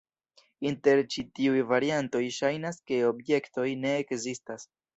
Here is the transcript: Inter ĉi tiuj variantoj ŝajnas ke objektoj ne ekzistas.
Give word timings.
Inter 0.69 1.01
ĉi 1.15 1.23
tiuj 1.39 1.59
variantoj 1.73 2.23
ŝajnas 2.39 2.81
ke 2.89 2.99
objektoj 3.13 3.69
ne 3.87 3.95
ekzistas. 4.03 4.71